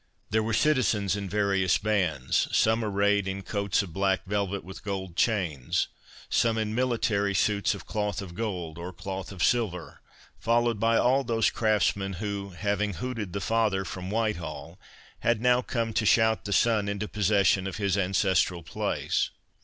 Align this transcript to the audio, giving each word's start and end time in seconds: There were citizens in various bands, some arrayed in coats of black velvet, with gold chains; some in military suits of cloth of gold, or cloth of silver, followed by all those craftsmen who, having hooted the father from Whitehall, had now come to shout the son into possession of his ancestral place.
There 0.31 0.41
were 0.41 0.51
citizens 0.51 1.15
in 1.15 1.29
various 1.29 1.77
bands, 1.77 2.47
some 2.51 2.83
arrayed 2.83 3.27
in 3.27 3.43
coats 3.43 3.83
of 3.83 3.93
black 3.93 4.25
velvet, 4.25 4.63
with 4.63 4.83
gold 4.83 5.15
chains; 5.15 5.89
some 6.27 6.57
in 6.57 6.73
military 6.73 7.35
suits 7.35 7.75
of 7.75 7.85
cloth 7.85 8.19
of 8.19 8.33
gold, 8.33 8.79
or 8.79 8.93
cloth 8.93 9.31
of 9.31 9.43
silver, 9.43 10.01
followed 10.39 10.79
by 10.79 10.97
all 10.97 11.23
those 11.23 11.51
craftsmen 11.51 12.13
who, 12.13 12.49
having 12.57 12.93
hooted 12.95 13.31
the 13.31 13.39
father 13.41 13.85
from 13.85 14.09
Whitehall, 14.09 14.79
had 15.19 15.39
now 15.39 15.61
come 15.61 15.93
to 15.93 16.05
shout 16.07 16.45
the 16.45 16.51
son 16.51 16.89
into 16.89 17.07
possession 17.07 17.67
of 17.67 17.77
his 17.77 17.95
ancestral 17.95 18.63
place. 18.63 19.29